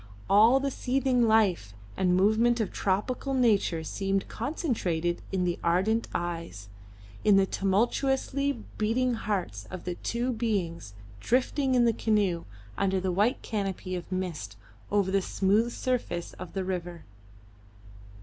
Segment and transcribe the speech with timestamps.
[0.27, 6.69] All the seething life and movement of tropical nature seemed concentrated in the ardent eyes,
[7.23, 12.45] in the tumultuously beating hearts of the two beings drifting in the canoe,
[12.79, 14.57] under the white canopy of mist,
[14.89, 17.05] over the smooth surface of the river.